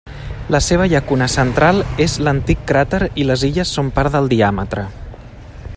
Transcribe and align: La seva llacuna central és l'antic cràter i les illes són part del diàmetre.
La 0.53 0.59
seva 0.67 0.87
llacuna 0.93 1.27
central 1.33 1.81
és 2.07 2.15
l'antic 2.27 2.65
cràter 2.73 3.01
i 3.23 3.27
les 3.33 3.47
illes 3.51 3.75
són 3.79 3.95
part 3.99 4.17
del 4.17 4.31
diàmetre. 4.35 4.87